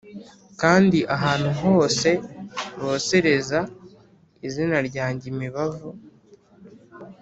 [0.61, 2.09] kandi ahantu hose
[2.81, 3.59] bosereza
[4.47, 5.89] izina ryanjye imibavu